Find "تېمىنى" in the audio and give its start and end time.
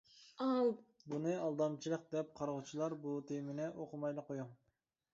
3.31-3.71